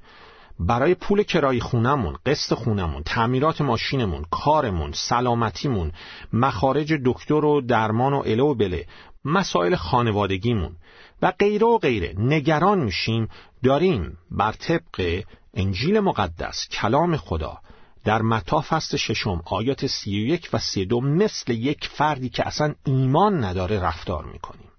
برای 0.59 0.95
پول 0.95 1.23
کرای 1.23 1.59
خونمون، 1.59 2.17
قسط 2.25 2.53
خونمون، 2.53 3.03
تعمیرات 3.03 3.61
ماشینمون، 3.61 4.25
کارمون، 4.31 4.91
سلامتیمون، 4.91 5.91
مخارج 6.33 6.93
دکتر 7.05 7.45
و 7.45 7.61
درمان 7.61 8.13
و 8.13 8.23
اله 8.25 8.43
و 8.43 8.53
بله، 8.53 8.85
مسائل 9.25 9.75
خانوادگیمون 9.75 10.75
و 11.21 11.33
غیره 11.39 11.67
و 11.67 11.77
غیره 11.77 12.13
نگران 12.17 12.79
میشیم 12.79 13.29
داریم 13.63 14.17
بر 14.31 14.51
طبق 14.51 15.23
انجیل 15.53 15.99
مقدس 15.99 16.67
کلام 16.71 17.17
خدا 17.17 17.57
در 18.05 18.21
متا 18.21 18.61
فصل 18.61 18.97
ششم 18.97 19.41
آیات 19.45 19.87
سی 19.87 20.09
و 20.09 20.27
یک 20.27 20.49
و 20.53 20.59
سی 20.59 20.85
دو 20.85 21.01
مثل 21.01 21.53
یک 21.53 21.89
فردی 21.93 22.29
که 22.29 22.47
اصلا 22.47 22.73
ایمان 22.85 23.43
نداره 23.43 23.79
رفتار 23.79 24.25
می‌کنیم. 24.25 24.69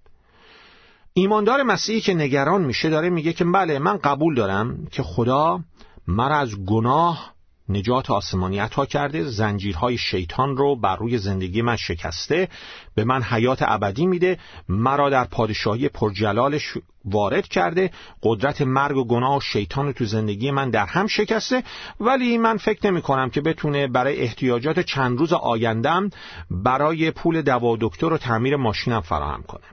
ایماندار 1.12 1.62
مسیحی 1.62 2.00
که 2.00 2.14
نگران 2.14 2.64
میشه 2.64 2.90
داره 2.90 3.10
میگه 3.10 3.32
که 3.32 3.44
بله 3.44 3.78
من 3.78 3.96
قبول 3.96 4.34
دارم 4.34 4.86
که 4.90 5.02
خدا 5.02 5.60
مرا 6.06 6.36
از 6.38 6.56
گناه 6.56 7.36
نجات 7.68 8.10
آسمانی 8.10 8.58
عطا 8.58 8.86
کرده 8.86 9.24
زنجیرهای 9.24 9.98
شیطان 9.98 10.56
رو 10.56 10.76
بر 10.76 10.96
روی 10.96 11.18
زندگی 11.18 11.62
من 11.62 11.76
شکسته 11.76 12.48
به 12.94 13.04
من 13.04 13.22
حیات 13.22 13.58
ابدی 13.62 14.06
میده 14.06 14.38
مرا 14.68 15.10
در 15.10 15.24
پادشاهی 15.24 15.88
پرجلالش 15.88 16.74
وارد 17.06 17.48
کرده 17.48 17.90
قدرت 18.22 18.62
مرگ 18.62 18.96
و 18.96 19.04
گناه 19.04 19.36
و 19.36 19.40
شیطان 19.40 19.92
تو 19.92 20.04
زندگی 20.04 20.50
من 20.50 20.70
در 20.70 20.86
هم 20.86 21.06
شکسته 21.06 21.62
ولی 22.00 22.38
من 22.38 22.56
فکر 22.56 22.86
نمی 22.86 23.02
کنم 23.02 23.30
که 23.30 23.40
بتونه 23.40 23.88
برای 23.88 24.20
احتیاجات 24.20 24.80
چند 24.80 25.18
روز 25.18 25.32
آیندم 25.32 26.10
برای 26.50 27.10
پول 27.10 27.42
دوا 27.42 27.76
دکتر 27.80 28.12
و 28.12 28.18
تعمیر 28.18 28.56
ماشینم 28.56 29.00
فراهم 29.00 29.42
کنه. 29.42 29.64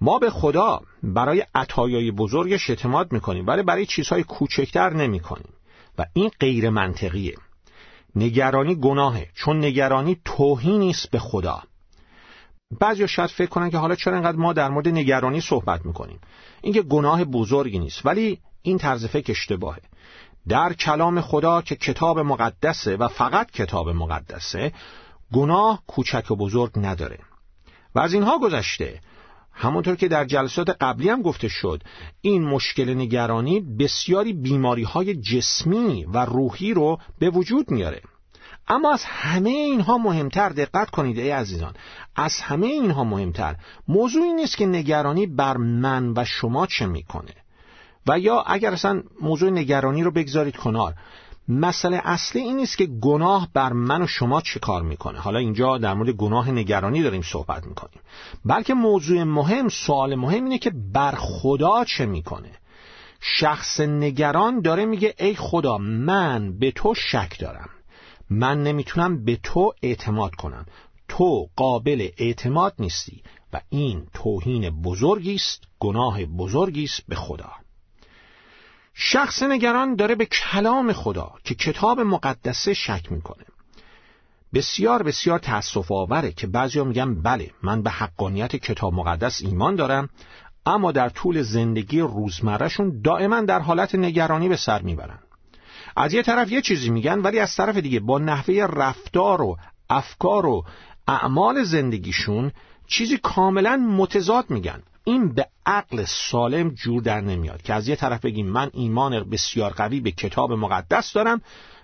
ما 0.00 0.18
به 0.18 0.30
خدا 0.30 0.80
برای 1.02 1.44
عطایای 1.54 2.10
بزرگش 2.10 2.70
اعتماد 2.70 3.12
می‌کنیم 3.12 3.46
ولی 3.46 3.62
برای 3.62 3.86
چیزهای 3.86 4.22
کوچکتر 4.22 4.92
نمی‌کنیم. 4.92 5.52
و 5.98 6.06
این 6.14 6.30
غیر 6.40 6.70
منطقیه 6.70 7.34
نگرانی 8.16 8.74
گناهه 8.74 9.28
چون 9.34 9.64
نگرانی 9.64 10.16
توهینی 10.24 10.90
است 10.90 11.10
به 11.10 11.18
خدا. 11.18 11.62
بعضی 12.80 13.08
شاید 13.08 13.30
فکر 13.30 13.48
کنن 13.48 13.70
که 13.70 13.78
حالا 13.78 13.94
چرا 13.94 14.16
انقدر 14.16 14.36
ما 14.36 14.52
در 14.52 14.68
مورد 14.68 14.88
نگرانی 14.88 15.40
صحبت 15.40 15.86
می‌کنیم؟ 15.86 16.18
اینکه 16.62 16.82
گناه 16.82 17.24
بزرگی 17.24 17.78
نیست 17.78 18.06
ولی 18.06 18.38
این 18.62 18.78
طرز 18.78 19.06
فکر 19.06 19.32
اشتباهه. 19.32 19.80
در 20.48 20.72
کلام 20.72 21.20
خدا 21.20 21.62
که 21.62 21.76
کتاب 21.76 22.18
مقدسه 22.18 22.96
و 22.96 23.08
فقط 23.08 23.50
کتاب 23.50 23.88
مقدسه 23.88 24.72
گناه 25.32 25.82
کوچک 25.86 26.30
و 26.30 26.36
بزرگ 26.36 26.70
نداره. 26.76 27.18
و 27.94 28.00
از 28.00 28.14
اینها 28.14 28.38
گذشته. 28.38 29.00
همونطور 29.52 29.96
که 29.96 30.08
در 30.08 30.24
جلسات 30.24 30.70
قبلی 30.80 31.08
هم 31.08 31.22
گفته 31.22 31.48
شد 31.48 31.82
این 32.20 32.44
مشکل 32.44 32.94
نگرانی 32.94 33.60
بسیاری 33.60 34.32
بیماری 34.32 34.82
های 34.82 35.14
جسمی 35.14 36.04
و 36.04 36.24
روحی 36.24 36.74
رو 36.74 36.98
به 37.18 37.30
وجود 37.30 37.70
میاره. 37.70 38.02
اما 38.68 38.92
از 38.92 39.04
همه 39.04 39.50
اینها 39.50 39.98
مهمتر 39.98 40.48
دقت 40.48 40.90
کنید 40.90 41.18
ای 41.18 41.30
عزیزان. 41.30 41.74
از 42.16 42.40
همه 42.40 42.66
اینها 42.66 43.04
مهمتر. 43.04 43.56
موضوعی 43.88 44.32
نیست 44.32 44.56
که 44.56 44.66
نگرانی 44.66 45.26
بر 45.26 45.56
من 45.56 46.12
و 46.16 46.24
شما 46.24 46.66
چه 46.66 46.86
می‌کنه. 46.86 47.34
و 48.06 48.18
یا 48.18 48.40
اگر 48.40 48.72
اصلا 48.72 49.02
موضوع 49.20 49.50
نگرانی 49.50 50.02
رو 50.02 50.10
بگذارید 50.10 50.56
کنار. 50.56 50.94
مسئله 51.48 52.00
اصلی 52.04 52.42
این 52.42 52.56
نیست 52.56 52.78
که 52.78 52.86
گناه 52.86 53.48
بر 53.54 53.72
من 53.72 54.02
و 54.02 54.06
شما 54.06 54.40
چه 54.40 54.60
کار 54.60 54.82
می‌کنه. 54.82 55.18
حالا 55.18 55.38
اینجا 55.38 55.78
در 55.78 55.94
مورد 55.94 56.10
گناه 56.10 56.50
نگرانی 56.50 57.02
داریم 57.02 57.22
صحبت 57.22 57.66
می‌کنیم. 57.66 58.00
بلکه 58.44 58.74
موضوع 58.74 59.22
مهم 59.22 59.68
سوال 59.68 60.14
مهم 60.14 60.44
اینه 60.44 60.58
که 60.58 60.72
بر 60.92 61.14
خدا 61.18 61.84
چه 61.84 62.06
می‌کنه. 62.06 62.50
شخص 63.20 63.80
نگران 63.80 64.60
داره 64.60 64.84
میگه 64.84 65.14
ای 65.18 65.34
خدا 65.34 65.78
من 65.78 66.58
به 66.58 66.70
تو 66.70 66.94
شک 66.94 67.38
دارم. 67.38 67.68
من 68.32 68.62
نمی‌تونم 68.62 69.24
به 69.24 69.36
تو 69.42 69.74
اعتماد 69.82 70.34
کنم. 70.34 70.66
تو 71.08 71.48
قابل 71.56 72.08
اعتماد 72.18 72.74
نیستی 72.78 73.22
و 73.52 73.60
این 73.68 74.06
توهین 74.14 74.70
بزرگی 74.70 75.34
است 75.34 75.62
گناه 75.78 76.24
بزرگی 76.24 76.84
است 76.84 77.02
به 77.08 77.16
خدا. 77.16 77.52
شخص 78.94 79.42
نگران 79.42 79.94
داره 79.96 80.14
به 80.14 80.26
کلام 80.26 80.92
خدا 80.92 81.32
که 81.44 81.54
کتاب 81.54 82.00
مقدسه 82.00 82.74
شک 82.74 83.12
می‌کنه. 83.12 83.44
بسیار 84.54 85.02
بسیار 85.02 85.38
تأسف 85.38 85.92
آوره 85.92 86.32
که 86.32 86.46
بعضیا 86.46 86.84
میگن 86.84 87.22
بله 87.22 87.50
من 87.62 87.82
به 87.82 87.90
حقانیت 87.90 88.56
کتاب 88.56 88.94
مقدس 88.94 89.42
ایمان 89.42 89.76
دارم 89.76 90.08
اما 90.66 90.92
در 90.92 91.08
طول 91.08 91.42
زندگی 91.42 92.00
روزمرهشون 92.00 93.00
دائما 93.04 93.40
در 93.40 93.60
حالت 93.60 93.94
نگرانی 93.94 94.48
به 94.48 94.56
سر 94.56 94.82
می‌برن. 94.82 95.18
از 95.96 96.14
یه 96.14 96.22
طرف 96.22 96.52
یه 96.52 96.60
چیزی 96.60 96.90
میگن 96.90 97.18
ولی 97.18 97.38
از 97.38 97.56
طرف 97.56 97.76
دیگه 97.76 98.00
با 98.00 98.18
نحوه 98.18 98.54
رفتار 98.54 99.42
و 99.42 99.58
افکار 99.90 100.46
و 100.46 100.64
اعمال 101.08 101.62
زندگیشون 101.62 102.52
چیزی 102.86 103.18
کاملا 103.18 103.76
متضاد 103.76 104.50
میگن. 104.50 104.82
این 105.04 105.34
به 105.34 105.46
عقل 105.66 106.04
سالم 106.04 106.70
جور 106.70 107.02
در 107.02 107.20
نمیاد 107.20 107.62
که 107.62 107.74
از 107.74 107.88
یه 107.88 107.96
طرف 107.96 108.20
بگیم 108.20 108.46
من 108.46 108.70
ایمان 108.72 109.30
بسیار 109.30 109.72
قوی 109.72 110.00
به 110.00 110.10
کتاب 110.10 110.52
مقدس 110.52 111.12
دارم 111.12 111.40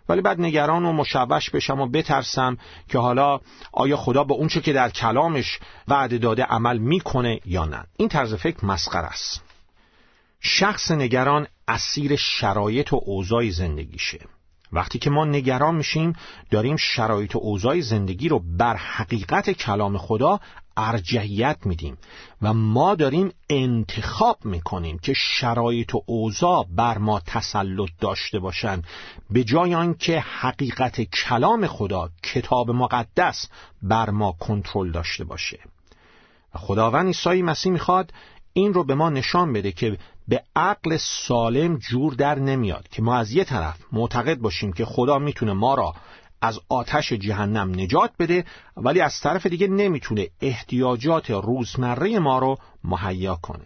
ولی 0.09 0.21
بعد 0.21 0.41
نگران 0.41 0.85
و 0.85 0.93
مشوش 0.93 1.51
بشم 1.51 1.81
و 1.81 1.87
بترسم 1.87 2.59
که 2.89 2.99
حالا 2.99 3.41
آیا 3.73 3.97
خدا 3.97 4.25
به 4.25 4.35
اونچه 4.35 4.61
که 4.61 4.73
در 4.73 4.91
کلامش 4.91 5.59
وعده 5.89 6.19
داده 6.19 6.45
عمل 6.45 6.79
می‌کنه 6.79 7.41
یا 7.45 7.65
نه. 7.65 7.85
این 7.97 8.09
طرز 8.09 8.35
فکر 8.35 8.67
مسخر 8.67 9.05
است. 9.05 9.48
شخص 10.41 10.91
نگران 10.91 11.47
اسیر 11.69 12.17
شرایط 12.17 12.93
و 12.93 13.01
اوضاع 13.05 13.51
زندگیشه. 13.51 14.19
وقتی 14.73 14.99
که 14.99 15.11
ما 15.11 15.25
نگران 15.25 15.75
میشیم 15.75 16.13
داریم 16.51 16.77
شرایط 16.77 17.37
و 17.37 17.39
اوضاع 17.39 17.81
زندگی 17.81 18.29
رو 18.29 18.43
بر 18.59 18.77
حقیقت 18.77 19.51
کلام 19.51 19.99
خدا 19.99 20.41
ارجحیت 20.77 21.59
میدیم 21.65 21.99
و 22.43 22.55
ما 22.55 22.95
داریم 22.95 23.33
انتخاب 23.51 24.45
می‌کنیم 24.45 24.99
که 24.99 25.13
شرایط 25.13 25.95
و 25.95 26.03
اوضاع 26.07 26.67
بر 26.77 26.99
ما 26.99 27.21
تسلط 27.21 27.91
داشته 28.01 28.39
باشند 28.39 28.87
به 29.31 29.45
جای 29.45 29.75
آنکه 29.75 30.21
حقیقت 30.21 31.01
کلام 31.01 31.67
خدا 31.67 32.11
کتاب 32.23 32.71
مقدس 32.71 33.49
بر 33.83 34.11
ما 34.11 34.33
کنترل 34.33 34.91
داشته 34.91 35.25
باشه. 35.25 35.59
خداوند 36.55 37.07
عیسی 37.07 37.43
مسیح 37.43 37.73
می‌خواد 37.73 38.13
این 38.53 38.75
رو 38.75 38.85
به 38.85 38.95
ما 38.95 39.11
نشان 39.11 39.53
بده 39.53 39.73
که 39.73 39.99
به 40.29 40.43
عقل 40.57 40.97
سالم 40.97 41.77
جور 41.77 42.15
در 42.15 42.39
نمیاد 42.39 42.89
که 42.89 43.03
ما 43.03 43.17
از 43.17 43.33
یه 43.33 43.45
طرف 43.45 43.77
معتقد 43.93 44.39
باشیم 44.39 44.73
که 44.73 44.85
خدا 44.85 45.19
می‌تونه 45.19 45.53
ما 45.53 45.75
را 45.75 45.95
از 46.43 46.61
آتش 46.69 47.13
جهنم 47.13 47.71
نجات 47.81 48.11
بده 48.19 48.45
ولی 48.77 49.01
از 49.01 49.21
طرف 49.21 49.47
دیگه 49.47 49.69
نمی‌تونه 49.69 50.29
احتیاجات 50.41 51.31
روزمره 51.31 52.19
ما 52.19 52.39
رو 52.39 52.59
مهیا 52.85 53.35
کنه. 53.43 53.65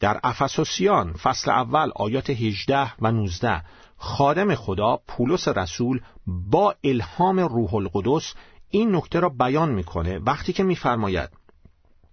در 0.00 0.20
افسوسیان 0.24 1.12
فصل 1.12 1.50
اول 1.50 1.90
آیات 1.96 2.30
18 2.30 2.92
و 3.02 3.12
19 3.12 3.62
خادم 3.96 4.54
خدا 4.54 5.00
پولس 5.08 5.48
رسول 5.48 6.00
با 6.26 6.74
الهام 6.84 7.40
روح 7.40 7.74
القدس 7.74 8.34
این 8.70 8.96
نکته 8.96 9.20
را 9.20 9.28
بیان 9.28 9.70
می‌کنه 9.70 10.18
وقتی 10.18 10.52
که 10.52 10.62
میفرماید 10.62 11.30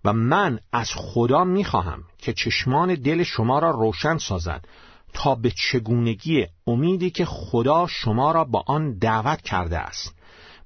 و 0.05 0.13
من 0.13 0.59
از 0.71 0.91
خدا 0.95 1.43
می‌خواهم 1.43 2.03
که 2.17 2.33
چشمان 2.33 2.95
دل 2.95 3.23
شما 3.23 3.59
را 3.59 3.71
روشن 3.71 4.17
سازد 4.17 4.65
تا 5.13 5.35
به 5.35 5.51
چگونگی 5.51 6.47
امیدی 6.67 7.09
که 7.09 7.25
خدا 7.25 7.87
شما 7.87 8.31
را 8.31 8.43
با 8.43 8.63
آن 8.67 8.97
دعوت 8.97 9.41
کرده 9.41 9.79
است 9.79 10.15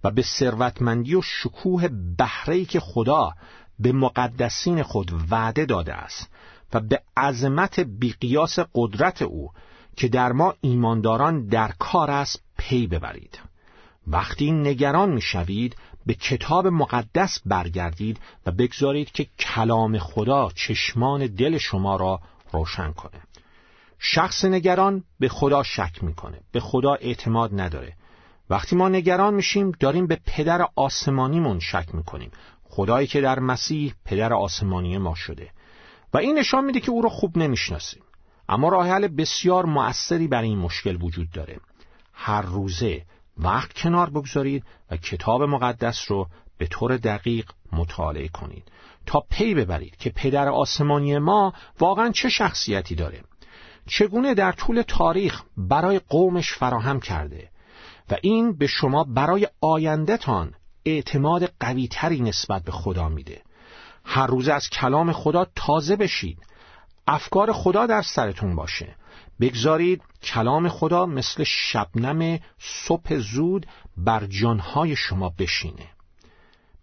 و 0.03 0.11
به 0.11 0.21
ثروتمندی 0.21 1.15
و 1.15 1.21
شکوه 1.21 1.87
بهره‌ای 2.17 2.65
که 2.65 2.79
خدا 2.79 3.31
به 3.79 3.91
مقدسین 3.91 4.83
خود 4.83 5.11
وعده 5.31 5.65
داده 5.65 5.93
است 5.93 6.29
و 6.73 6.79
به 6.79 7.01
عظمت 7.17 7.79
بیقیاس 7.79 8.59
قدرت 8.75 9.21
او 9.21 9.51
که 9.97 10.07
در 10.07 10.31
ما 10.31 10.53
ایمانداران 10.61 11.45
در 11.45 11.71
کار 11.79 12.11
است 12.11 12.43
پی 12.57 12.87
ببرید. 12.87 13.39
وقتی 14.07 14.51
نگران 14.51 15.11
می‌شوید 15.11 15.75
به 16.05 16.13
کتاب 16.13 16.67
مقدس 16.67 17.41
برگردید 17.45 18.19
و 18.45 18.51
بگذارید 18.51 19.11
که 19.11 19.27
کلام 19.39 19.97
خدا 19.97 20.49
چشمان 20.55 21.27
دل 21.27 21.57
شما 21.57 21.95
را 21.95 22.19
روشن 22.51 22.91
کنه. 22.91 23.21
شخص 23.99 24.45
نگران 24.45 25.03
به 25.19 25.29
خدا 25.29 25.63
شک 25.63 26.03
می‌کنه 26.03 26.39
به 26.51 26.59
خدا 26.59 26.93
اعتماد 26.93 27.61
نداره. 27.61 27.93
وقتی 28.49 28.75
ما 28.75 28.89
نگران 28.89 29.33
میشیم 29.33 29.71
داریم 29.71 30.07
به 30.07 30.19
پدر 30.25 30.67
آسمانیمون 30.75 31.59
شک 31.59 31.95
می‌کنیم. 31.95 32.31
خدایی 32.63 33.07
که 33.07 33.21
در 33.21 33.39
مسیح 33.39 33.93
پدر 34.05 34.33
آسمانی 34.33 34.97
ما 34.97 35.15
شده. 35.15 35.51
و 36.13 36.17
این 36.17 36.39
نشان 36.39 36.65
میده 36.65 36.79
که 36.79 36.91
او 36.91 37.01
را 37.01 37.09
خوب 37.09 37.37
نمی‌شناسیم. 37.37 38.03
اما 38.49 38.69
راه 38.69 38.87
حل 38.87 39.07
بسیار 39.07 39.65
مؤثری 39.65 40.27
برای 40.27 40.49
این 40.49 40.57
مشکل 40.57 40.97
وجود 41.01 41.31
داره. 41.31 41.59
هر 42.13 42.41
روزه 42.41 43.05
وقت 43.37 43.73
کنار 43.73 44.09
بگذارید 44.09 44.63
و 44.91 44.97
کتاب 44.97 45.43
مقدس 45.43 46.11
رو 46.11 46.27
به 46.57 46.67
طور 46.67 46.97
دقیق 46.97 47.51
مطالعه 47.71 48.27
کنید 48.27 48.63
تا 49.05 49.23
پی 49.29 49.53
ببرید 49.53 49.95
که 49.95 50.09
پدر 50.09 50.47
آسمانی 50.47 51.17
ما 51.17 51.53
واقعا 51.79 52.11
چه 52.11 52.29
شخصیتی 52.29 52.95
داره. 52.95 53.23
چگونه 53.87 54.33
در 54.33 54.51
طول 54.51 54.81
تاریخ 54.81 55.43
برای 55.57 55.99
قومش 56.09 56.53
فراهم 56.53 56.99
کرده 56.99 57.49
و 58.11 58.15
این 58.21 58.57
به 58.57 58.67
شما 58.67 59.03
برای 59.03 59.47
آیندهتان 59.61 60.53
اعتماد 60.85 61.53
قویتری 61.59 62.21
نسبت 62.21 62.63
به 62.63 62.71
خدا 62.71 63.09
میده. 63.09 63.41
هر 64.05 64.27
روز 64.27 64.47
از 64.47 64.69
کلام 64.69 65.11
خدا 65.11 65.47
تازه 65.55 65.95
بشید 65.95 66.37
افکار 67.07 67.51
خدا 67.51 67.85
در 67.85 68.01
سرتون 68.01 68.55
باشه. 68.55 68.95
بگذارید 69.41 70.01
کلام 70.23 70.69
خدا 70.69 71.05
مثل 71.05 71.43
شبنم 71.43 72.39
صبح 72.59 73.17
زود 73.17 73.65
بر 73.97 74.25
جانهای 74.25 74.95
شما 74.95 75.29
بشینه. 75.39 75.87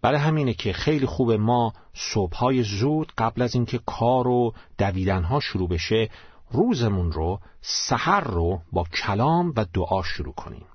برای 0.01 0.19
همینه 0.19 0.53
که 0.53 0.73
خیلی 0.73 1.05
خوب 1.05 1.31
ما 1.31 1.73
صبحهای 1.93 2.63
زود 2.63 3.11
قبل 3.17 3.41
از 3.41 3.55
اینکه 3.55 3.79
کار 3.85 4.27
و 4.27 4.53
دویدنها 4.77 5.39
شروع 5.39 5.69
بشه 5.69 6.09
روزمون 6.51 7.11
رو 7.11 7.39
سحر 7.61 8.21
رو 8.23 8.61
با 8.71 8.83
کلام 8.83 9.53
و 9.55 9.65
دعا 9.73 10.03
شروع 10.03 10.33
کنیم. 10.33 10.65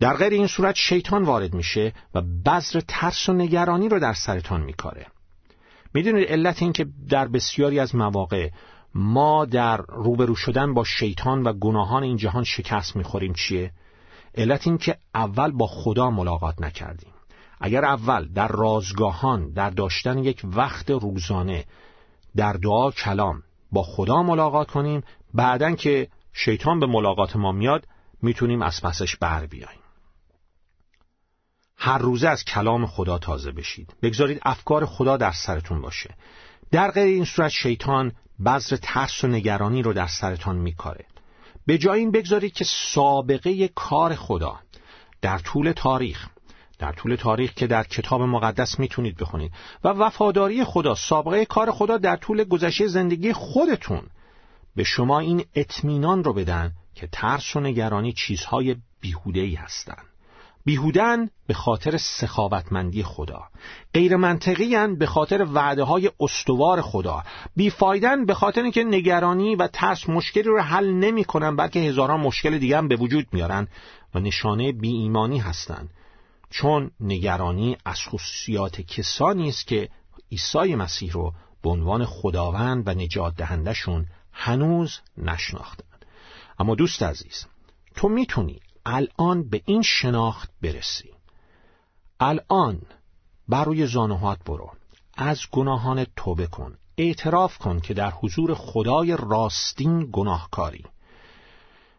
در 0.00 0.16
غیر 0.16 0.32
این 0.32 0.46
صورت 0.46 0.74
شیطان 0.74 1.22
وارد 1.22 1.54
میشه 1.54 1.92
و 2.14 2.22
بذر 2.22 2.80
ترس 2.88 3.28
و 3.28 3.32
نگرانی 3.32 3.88
رو 3.88 3.98
در 3.98 4.12
سرتان 4.12 4.60
میکاره. 4.60 5.06
می‌دونید 5.94 6.28
علت 6.28 6.62
این 6.62 6.72
که 6.72 6.86
در 7.08 7.28
بسیاری 7.28 7.80
از 7.80 7.94
مواقع 7.94 8.50
ما 8.94 9.44
در 9.44 9.76
روبرو 9.76 10.34
شدن 10.34 10.74
با 10.74 10.84
شیطان 10.84 11.42
و 11.42 11.52
گناهان 11.52 12.02
این 12.02 12.16
جهان 12.16 12.44
شکست 12.44 12.96
می‌خوریم. 12.96 13.32
چیه؟ 13.32 13.72
علت 14.34 14.66
این 14.66 14.78
که 14.78 14.98
اول 15.14 15.50
با 15.50 15.66
خدا 15.66 16.10
ملاقات 16.10 16.62
نکردیم. 16.62 17.12
اگر 17.60 17.84
اول 17.84 18.28
در 18.28 18.48
رازگاهان 18.48 19.50
در 19.50 19.70
داشتن 19.70 20.18
یک 20.18 20.42
وقت 20.44 20.90
روزانه 20.90 21.64
در 22.36 22.52
دعا 22.52 22.90
کلام 22.90 23.42
با 23.72 23.82
خدا 23.82 24.22
ملاقات 24.22 24.70
کنیم 24.70 25.02
بعدن 25.34 25.74
که 25.76 26.08
شیطان 26.32 26.80
به 26.80 26.86
ملاقات 26.86 27.36
ما 27.36 27.52
میاد 27.52 27.86
می‌تونیم 28.22 28.62
از 28.62 28.80
پسش 28.82 29.16
بر 29.16 29.46
بیاییم. 29.46 29.80
هر 31.76 31.98
روزه 31.98 32.28
از 32.28 32.44
کلام 32.44 32.86
خدا 32.86 33.18
تازه 33.18 33.52
بشید. 33.52 33.94
بگذارید 34.02 34.40
افکار 34.42 34.86
خدا 34.86 35.16
در 35.16 35.32
سرتون 35.32 35.80
باشه. 35.80 36.14
در 36.70 36.90
غیر 36.90 37.04
این 37.04 37.24
صورت 37.24 37.50
شیطان 37.50 38.12
بذر 38.44 38.76
ترس 38.76 39.24
و 39.24 39.26
نگرانی 39.26 39.82
رو 39.82 39.92
در 39.92 40.06
سرتان 40.06 40.56
میکاره. 40.56 41.04
به 41.66 41.78
جای 41.78 42.00
این 42.00 42.10
بگذارید 42.10 42.52
که 42.52 42.64
سابقه 42.64 43.68
کار 43.68 44.14
خدا 44.14 44.58
در 45.22 45.38
طول 45.38 45.72
تاریخ 45.72 46.28
در 46.78 46.92
طول 46.92 47.16
تاریخ 47.16 47.54
که 47.54 47.66
در 47.66 47.84
کتاب 47.84 48.22
مقدس 48.22 48.78
می‌تونید 48.78 49.16
بخونید 49.16 49.52
و 49.84 49.88
وفاداری 49.88 50.64
خدا 50.64 50.94
سابقه 50.94 51.44
کار 51.44 51.70
خدا 51.70 51.98
در 51.98 52.16
طول 52.16 52.44
گذشته 52.44 52.86
زندگی 52.86 53.32
خودتون 53.32 54.02
به 54.76 54.84
شما 54.84 55.18
این 55.18 55.44
اطمینان 55.54 56.24
رو 56.24 56.32
بدن 56.32 56.72
که 56.94 57.08
ترس 57.12 57.56
و 57.56 57.60
نگرانی 57.60 58.12
چیزهای 58.12 58.76
بیهوده 59.00 59.40
ای 59.40 59.54
هستند. 59.54 60.06
بیهودن 60.64 61.30
به 61.46 61.54
خاطر 61.54 61.96
سخاوتمندی 61.96 63.02
خدا. 63.02 63.42
غیر 63.94 64.16
منطقی 64.16 64.86
به 64.86 65.06
خاطر 65.06 65.46
وعده 65.52 65.82
های 65.82 66.10
استوار 66.20 66.82
خدا. 66.82 67.22
بیفایدن 67.56 68.26
به 68.26 68.34
خاطر 68.34 68.62
اینکه 68.62 68.84
نگرانی 68.84 69.56
و 69.56 69.66
ترس 69.66 70.08
مشکلی 70.08 70.42
رو 70.42 70.60
حل 70.60 70.92
نمی 70.92 71.24
کنن 71.24 71.56
بلکه 71.56 71.80
هزاران 71.80 72.20
مشکل 72.20 72.58
دیگه 72.58 72.78
هم 72.78 72.88
به 72.88 72.96
وجود 72.96 73.26
میارن 73.32 73.68
و 74.14 74.20
نشانه 74.20 74.72
بی 74.72 74.88
ایمانی 74.88 75.38
هستند. 75.38 75.90
چون 76.50 76.90
نگرانی 77.00 77.76
از 77.84 78.00
خصوصیات 78.08 78.80
کسانی 78.80 79.48
است 79.48 79.66
که 79.66 79.88
عیسی 80.32 80.74
مسیح 80.74 81.12
رو 81.12 81.32
به 81.62 81.70
عنوان 81.70 82.04
خداوند 82.04 82.88
و 82.88 82.90
نجات 82.90 83.36
دهندشون 83.36 84.06
هنوز 84.32 85.00
نشناختند. 85.18 86.04
اما 86.58 86.74
دوست 86.74 87.02
عزیز 87.02 87.46
تو 87.96 88.08
می‌تونی 88.08 88.60
الان 88.90 89.48
به 89.48 89.62
این 89.64 89.82
شناخت 89.82 90.50
برسی 90.62 91.10
الان 92.20 92.82
بر 93.48 93.64
روی 93.64 93.86
زانوهات 93.86 94.38
برو. 94.46 94.70
از 95.16 95.40
گناهان 95.52 96.06
توبه 96.16 96.46
کن. 96.46 96.78
اعتراف 96.96 97.58
کن 97.58 97.80
که 97.80 97.94
در 97.94 98.10
حضور 98.10 98.54
خدای 98.54 99.16
راستین 99.16 100.08
گناهکاری. 100.12 100.84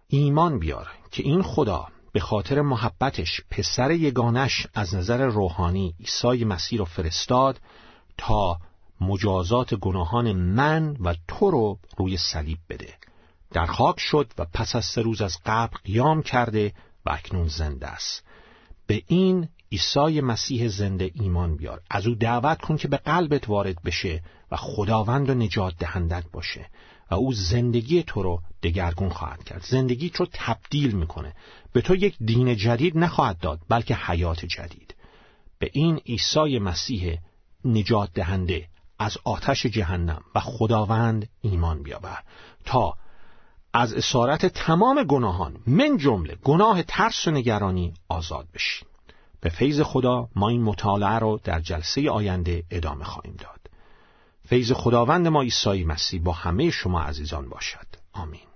ایمان 0.08 0.60
بیار 0.60 0.88
که 1.12 1.23
این 1.23 1.41
خدا 1.41 1.88
به 2.12 2.19
خاطر 2.19 2.62
محبتش 2.62 3.41
پسر 3.52 3.91
یگانش 3.91 4.67
از 4.73 4.95
نظر 4.95 5.25
روحانی 5.25 5.95
عیسی 5.99 6.45
مسیح 6.45 6.80
را 6.80 6.86
فرستاد 6.86 7.60
تا 8.17 8.60
مجازات 9.02 9.75
گناهان 9.75 10.32
من 10.32 10.97
و 10.99 11.15
تو 11.28 11.52
رو 11.52 11.80
روی 11.97 12.17
صلیب 12.17 12.58
بده. 12.69 12.98
در 13.51 13.65
خاک 13.65 13.99
شد 13.99 14.31
و 14.38 14.45
پس 14.53 14.75
از 14.75 14.85
سه 14.85 15.01
روز 15.01 15.21
از 15.21 15.38
قبر 15.45 15.77
قیام 15.83 16.21
کرده 16.21 16.73
و 17.05 17.09
اکنون 17.09 17.47
زنده 17.47 17.88
است. 17.88 18.23
به 18.88 19.03
این 19.07 19.49
عیسی 19.71 20.21
مسیح 20.21 20.67
زنده 20.67 21.12
ایمان 21.13 21.55
بیار. 21.55 21.81
از 21.89 22.07
او 22.07 22.15
دعوت 22.15 22.62
کن 22.62 22.77
که 22.77 22.88
به 22.88 22.97
قلبت 22.97 23.49
وارد 23.49 23.83
بشه 23.83 24.23
و 24.51 24.55
خداوند 24.55 25.29
و 25.29 25.33
نجات 25.33 25.73
دهندت 25.79 26.23
باشه 26.31 26.69
و 27.12 27.15
او 27.15 27.33
زندگی 27.33 28.03
تو 28.03 28.23
رو 28.23 28.41
دگرگون 28.63 29.09
خواهد 29.09 29.43
کرد. 29.43 29.63
زندگی 29.63 30.12
رو 30.15 30.27
تبدیل 30.33 30.91
می‌کنه. 30.91 31.33
به 31.73 31.81
تو 31.81 31.95
یک 31.95 32.17
دین 32.19 32.55
جدید 32.55 32.97
نخواهد 32.97 33.39
داد 33.39 33.59
بلکه 33.69 33.95
حیات 33.95 34.45
جدید. 34.45 34.95
به 35.59 35.69
این 35.73 35.97
عیسی 35.97 36.59
مسیح 36.59 37.17
نجات 37.65 38.13
دهنده 38.13 38.67
از 38.99 39.17
آتش 39.23 39.65
جهنم 39.65 40.21
و 40.35 40.39
خداوند 40.39 41.29
ایمان 41.41 41.83
بیاور. 41.83 42.23
تا 42.65 42.93
از 43.73 43.93
اسارت 43.93 44.45
تمام 44.45 45.03
گناهان 45.03 45.58
من 45.67 45.97
جمله 45.97 46.36
گناه 46.43 46.84
ترس 46.84 47.27
و 47.27 47.32
نگرانی 47.32 47.93
آزاد 48.10 48.47
بشیم 48.53 48.88
به 49.41 49.49
فیض 49.49 49.82
خدا 49.82 50.29
ما 50.36 50.49
این 50.49 50.63
مطالعه 50.63 51.19
رو 51.19 51.39
در 51.43 51.60
جلسه 51.60 52.12
آینده 52.12 52.63
ادامه 52.71 53.03
خواهیم 53.03 53.36
داد. 53.39 53.60
فیض 54.45 54.71
خداوند 54.71 55.27
ما 55.27 55.41
عیسی 55.41 55.84
مسیح 55.84 56.21
با 56.21 56.32
همه 56.32 56.69
شما 56.69 57.01
عزیزان 57.01 57.49
باشد. 57.49 57.88
آمین. 58.13 58.48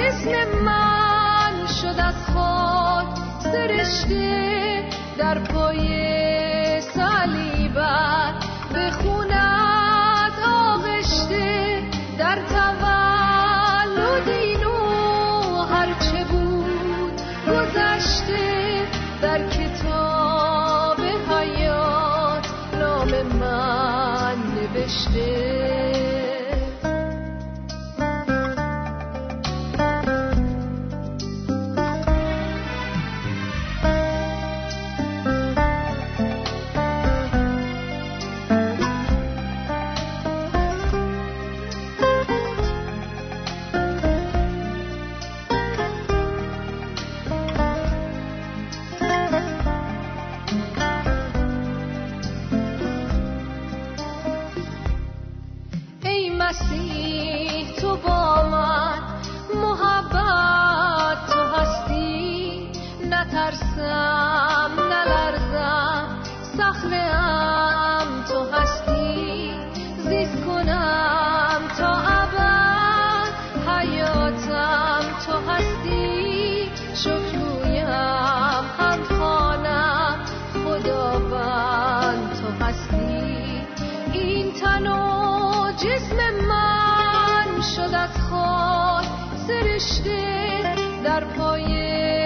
هستی 0.00 0.50
تن 84.60 84.86
و 84.86 85.72
جسم 85.72 86.16
من 86.48 87.62
شد 87.62 87.94
از 87.94 88.10
خود 88.20 89.04
سرشته 89.46 90.62
در 91.04 91.24
پای 91.24 92.19